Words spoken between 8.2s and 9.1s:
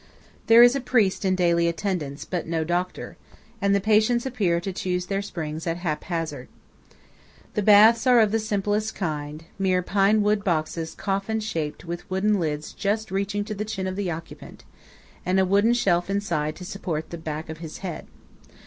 the simplest